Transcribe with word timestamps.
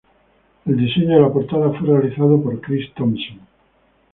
El 0.65 0.77
diseño 0.77 1.09
de 1.15 1.21
la 1.21 1.31
portada 1.31 1.71
fue 1.77 1.89
realizado 1.89 2.41
por 2.41 2.59
Chris 2.59 2.91
Thompson. 2.95 3.39